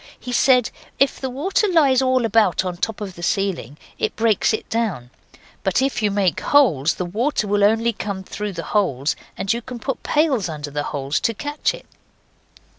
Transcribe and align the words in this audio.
He 0.19 0.31
said 0.31 0.71
if 0.97 1.19
the 1.21 1.29
water 1.29 1.67
lies 1.67 2.01
all 2.01 2.25
about 2.25 2.65
on 2.65 2.73
the 2.73 2.81
top 2.81 3.01
of 3.01 3.13
the 3.13 3.21
ceiling, 3.21 3.77
it 3.99 4.15
breaks 4.15 4.51
it 4.51 4.67
down, 4.67 5.11
but 5.61 5.79
if 5.79 6.01
you 6.01 6.09
make 6.09 6.39
holes 6.39 6.95
the 6.95 7.05
water 7.05 7.45
will 7.47 7.63
only 7.63 7.93
come 7.93 8.23
through 8.23 8.53
the 8.53 8.63
holes 8.73 9.15
and 9.37 9.53
you 9.53 9.61
can 9.61 9.77
put 9.77 10.01
pails 10.01 10.49
under 10.49 10.71
the 10.71 10.85
holes 10.89 11.19
to 11.19 11.35
catch 11.35 11.75
it. 11.75 11.85